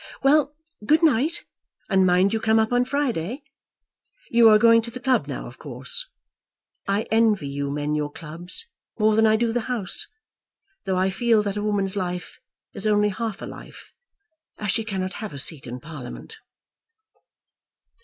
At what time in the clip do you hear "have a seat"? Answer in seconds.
15.21-15.67